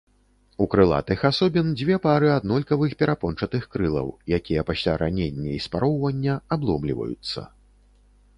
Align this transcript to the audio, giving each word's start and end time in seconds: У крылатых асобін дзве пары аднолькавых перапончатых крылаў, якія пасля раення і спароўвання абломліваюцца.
У 0.65 0.67
крылатых 0.73 1.19
асобін 1.29 1.67
дзве 1.81 1.97
пары 2.05 2.31
аднолькавых 2.37 2.95
перапончатых 3.01 3.69
крылаў, 3.75 4.07
якія 4.39 4.65
пасля 4.71 4.97
раення 5.03 5.53
і 5.59 5.61
спароўвання 5.67 6.33
абломліваюцца. 6.59 7.39